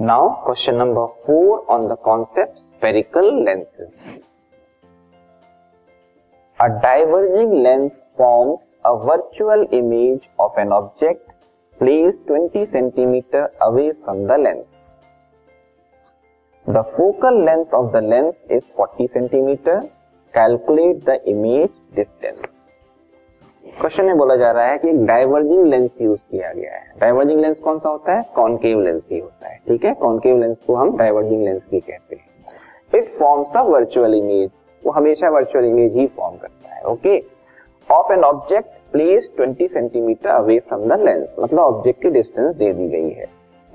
Now 0.00 0.28
question 0.44 0.74
number 0.74 1.06
four 1.26 1.66
on 1.70 1.88
the 1.88 1.96
concept 2.04 2.58
spherical 2.58 3.32
lenses 3.44 3.98
A 6.58 6.68
diverging 6.82 7.62
lens 7.62 7.94
forms 8.16 8.76
a 8.84 8.96
virtual 8.96 9.66
image 9.72 10.28
of 10.38 10.52
an 10.56 10.72
object 10.72 11.32
placed 11.78 12.24
20 12.28 12.60
cm 12.72 13.48
away 13.60 13.92
from 14.04 14.28
the 14.28 14.36
lens. 14.38 14.98
The 16.66 16.84
focal 16.84 17.42
length 17.42 17.74
of 17.74 17.90
the 17.90 18.00
lens 18.00 18.46
is 18.48 18.72
40 18.74 19.08
cm. 19.08 19.90
Calculate 20.32 21.04
the 21.04 21.18
image 21.28 21.72
distance. 21.96 22.75
Question 23.79 24.05
में 24.05 24.17
बोला 24.17 24.35
जा 24.35 24.51
रहा 24.51 24.65
है 24.65 24.77
कि 24.77 24.89
एक 24.89 25.05
diverging 25.05 25.65
lens 25.69 25.95
use 26.01 26.21
किया 26.31 26.51
गया 26.53 26.71
है 26.75 26.93
डाइवर्जिंग 27.01 27.39
लेंस 27.41 27.59
कौन 27.65 27.79
सा 27.79 27.89
होता 27.89 28.13
है 28.15 28.23
कॉनकेव 28.35 28.79
लेंस 28.81 29.07
ही 29.11 29.19
होता 29.19 29.49
है 29.49 29.57
ठीक 29.67 29.85
है 29.85 29.93
कॉनकेव 30.03 30.37
लेंस 30.41 30.61
को 30.67 30.75
हम 30.75 30.95
डाइवर्जिंग 30.97 31.43
लेंस 31.43 31.67
भी 31.71 31.79
कहते 31.79 32.15
हैं 32.15 32.99
it 33.01 33.09
forms 33.09 33.55
a 33.57 33.61
virtual 33.69 34.15
image 34.15 34.49
वो 34.85 34.91
हमेशा 34.91 35.29
वर्चुअल 35.29 35.65
इमेज 35.65 35.95
ही 35.97 36.07
फॉर्म 36.17 36.35
करता 36.41 36.75
है 36.75 36.81
okay 36.93 37.17
of 37.97 38.11
an 38.11 38.23
object 38.23 38.67
place 38.91 39.29
20 39.39 39.67
centimetre 39.73 40.29
away 40.29 40.59
from 40.67 40.87
the 40.95 40.99
lens 41.05 41.35
मतलब 41.39 41.59
ऑब्जेक्ट 41.59 42.01
की 42.03 42.09
डिस्टेंस 42.19 42.55
दे 42.55 42.73
दी 42.73 42.87
गई 42.89 43.09
है 43.19 43.25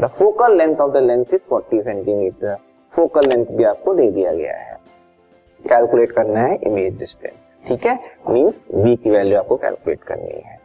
the 0.01 0.07
focal 0.19 0.57
length 0.59 0.77
of 0.81 0.93
the 0.93 1.03
lens 1.09 1.35
is 1.35 1.47
40 1.53 1.83
centimetre 1.85 2.57
focal 2.97 3.29
length 3.35 3.57
भी 3.57 3.65
आपको 3.65 3.95
दे 3.95 4.11
दिया 4.11 4.33
गया 4.33 4.57
है 4.57 4.81
कैलकुलेट 5.69 6.11
करना 6.13 6.41
है 6.43 6.55
इमेज 6.67 6.97
डिस्टेंस 6.99 7.57
ठीक 7.67 7.85
है 7.87 7.95
मीन्स 8.31 8.67
वी 8.75 8.95
की 9.03 9.11
वैल्यू 9.11 9.39
आपको 9.39 9.57
कैलकुलेट 9.65 10.03
करनी 10.09 10.41
है 10.47 10.59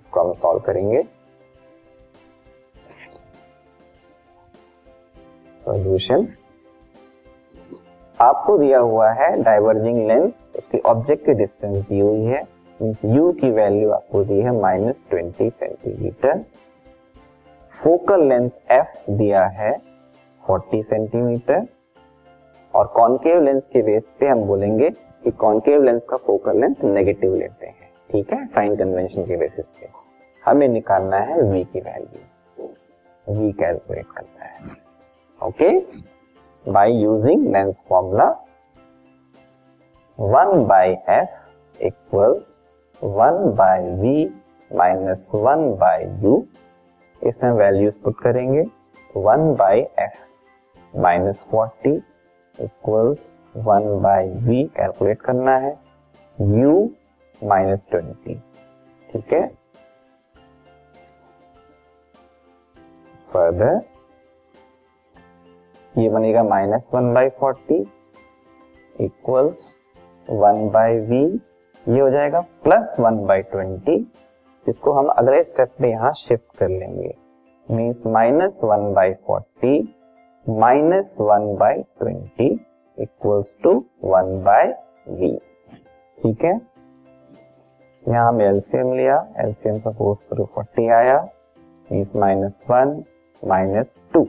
इसको 0.00 0.22
हम 0.24 0.32
सॉल्व 0.42 0.60
करेंगे 0.66 1.02
सॉल्यूशन 5.64 6.26
आपको 8.20 8.56
दिया 8.58 8.78
हुआ 8.78 9.10
है 9.22 9.30
डाइवर्जिंग 9.42 10.06
लेंस 10.08 10.48
उसकी 10.58 10.78
ऑब्जेक्ट 10.94 11.24
की 11.26 11.32
डिस्टेंस 11.34 11.76
दी 11.88 12.00
हुई 12.00 12.24
है 12.24 12.42
मींस 12.82 13.00
यू 13.04 13.30
की 13.40 13.50
वैल्यू 13.60 13.90
आपको 13.92 14.24
दी 14.24 14.40
है 14.42 14.60
minus 14.62 15.04
twenty 15.10 15.50
centimetre 15.50 16.42
focal 17.82 18.26
length 18.28 18.50
F 18.72 18.92
दिया 19.10 19.44
है 19.60 19.72
फोर्टी 20.46 20.82
सेंटीमीटर 20.82 21.66
और 22.76 22.86
कॉन्केव 22.96 23.40
लेंस 23.42 23.66
के 23.72 23.82
बेस 23.82 24.12
पे 24.20 24.26
हम 24.28 24.42
बोलेंगे 24.46 24.90
कि 25.22 25.30
कॉन्केव 25.38 25.82
लेंस 25.84 26.04
का 26.10 26.16
फोकल 26.26 26.60
लेंथ 26.60 26.84
नेगेटिव 26.84 27.34
लेते 27.36 27.66
हैं 27.66 27.88
ठीक 28.12 28.32
है 28.32 28.46
साइन 28.48 28.76
कन्वेंशन 28.76 29.24
के 29.26 29.36
बेसिस 29.36 29.72
पे 29.80 29.88
हमें 30.44 30.66
निकालना 30.68 31.16
है 31.30 31.42
वी 31.50 31.62
की 31.72 31.80
वैल्यू 31.88 32.68
वी 33.38 33.50
कैलकुलेट 33.62 34.06
करता 34.16 34.44
है 34.44 34.76
okay 35.48 35.70
by 36.72 36.92
using 37.02 37.46
lens 37.54 37.82
formula 37.88 38.26
one 40.20 40.64
by 40.66 40.90
F 41.18 41.82
equals 41.90 42.58
one 43.02 43.44
by 43.58 43.88
V 44.00 44.28
minus 44.78 45.30
one 45.34 45.68
by 45.80 46.04
U 46.24 46.42
इसमें 47.28 47.50
वैल्यूज 47.58 47.98
पुट 48.02 48.20
करेंगे 48.22 48.64
one 49.16 49.54
by 49.58 49.80
F 50.00 50.98
minus 51.04 51.44
forty 51.50 52.00
equals 52.64 53.20
one 53.66 53.84
by 54.02 54.26
V 54.46 54.62
calculate 54.76 55.20
करना 55.20 55.52
है 55.58 55.70
you 56.58 56.72
minus 57.48 57.86
twenty 57.90 58.34
ठीक 59.12 59.32
है 59.32 59.46
further 63.32 63.80
ये 65.98 66.08
बनेगा 66.16 66.42
minus 66.50 66.88
one 66.94 67.12
by 67.14 67.28
forty 67.40 67.78
equals 69.04 69.62
one 70.30 70.68
by 70.72 70.98
V 71.10 71.24
ये 71.26 72.00
हो 72.00 72.10
जाएगा 72.10 72.40
प्लस 72.64 72.94
वन 73.00 73.24
बाई 73.26 73.42
ट्वेंटी 73.54 73.96
जिसको 74.66 74.92
हम 74.98 75.08
अगले 75.18 75.42
स्टेप 75.44 75.74
में 75.80 75.88
यहां 75.88 76.12
शिफ्ट 76.22 76.56
कर 76.58 76.68
लेंगे 76.68 77.14
means 77.70 78.06
minus 78.18 78.60
one 78.64 78.92
by 78.94 79.12
forty 79.26 79.78
minus 80.58 81.14
one 81.20 81.44
by 81.58 81.82
twenty 81.98 82.44
equals 83.02 83.54
to 83.62 83.72
one 84.04 84.30
by 84.44 84.64
V 85.18 85.30
ठीक 86.22 86.44
है 86.44 86.52
यहां 88.08 88.26
हम 88.26 88.40
एलसीएम 88.42 88.92
लिया 88.96 89.16
एलसीएम 89.44 89.78
सपोज 89.84 90.22
करो 90.30 90.44
फोर्टी 90.54 90.88
आया 90.94 91.16
is 91.98 92.12
minus 92.22 92.60
one 92.70 93.02
minus 93.48 94.00
two 94.14 94.22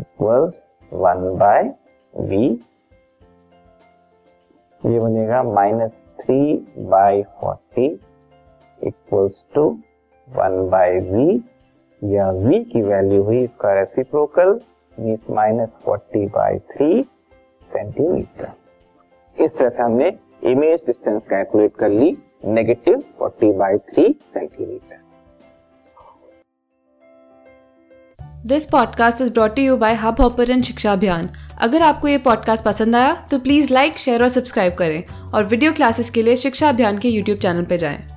equals 0.00 0.60
one 0.92 1.28
by 1.42 1.62
V 2.30 2.44
ये 4.92 4.98
बनेगा 5.00 5.42
minus 5.58 5.98
three 6.20 6.38
by 6.94 7.22
forty 7.40 7.86
equals 8.86 9.44
to 9.54 9.66
one 10.38 10.56
by 10.76 10.98
V 11.10 11.30
या 12.14 12.30
वी 12.40 12.62
की 12.72 12.82
वैल्यू 12.92 13.22
हुई 13.24 13.42
इसका 13.42 13.72
reciprocal 13.80 14.58
means 15.00 15.24
minus 15.36 15.76
forty 15.84 16.24
by 16.36 16.58
three 16.74 17.04
centimetre 17.72 19.42
इस 19.44 19.56
तरह 19.58 19.68
से 19.68 19.82
हमने 19.82 20.12
इमेज 20.50 20.84
डिस्टेंस 20.86 21.24
कैलकुलेट 21.30 21.72
कर 21.78 21.90
ली 21.90 22.16
negative 22.58 23.02
forty 23.18 23.52
by 23.58 23.76
three 23.92 24.04
centimetre 24.34 25.04
this 28.48 28.64
podcast 28.72 29.20
is 29.22 29.32
brought 29.32 29.58
you 29.58 29.76
by 29.76 29.94
Hub 30.02 30.20
Hopper 30.20 30.60
Shiksha 30.62 30.92
Abhiyan 30.92 31.28
अगर 31.66 31.82
आपको 31.82 32.08
ये 32.08 32.18
पॉडकास्ट 32.28 32.64
पसंद 32.64 32.96
आया 32.96 33.14
तो 33.30 33.38
प्लीज़ 33.38 33.72
लाइक 33.74 33.98
शेयर 33.98 34.22
और 34.22 34.28
सब्सक्राइब 34.38 34.74
करें 34.78 35.02
और 35.34 35.44
वीडियो 35.54 35.72
क्लासेस 35.72 36.10
के 36.10 36.22
लिए 36.22 36.36
शिक्षा 36.46 36.68
अभियान 36.68 36.98
के 36.98 37.08
यूट्यूब 37.08 37.38
चैनल 37.42 37.64
पर 37.70 37.76
जाएं। 37.86 38.15